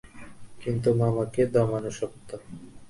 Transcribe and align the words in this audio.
কিন্তু, 0.61 0.89
মামাকে 0.93 1.41
দমানো 1.53 1.91
শক্ত। 1.91 2.29